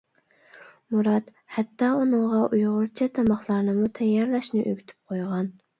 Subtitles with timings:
[0.95, 1.27] مۇرات
[1.57, 5.57] ھەتتا ئۇنىڭغا ئۇيغۇرچە تاماقلارنىمۇ تەييارلاشنى ئۆگىتىپ قويغان.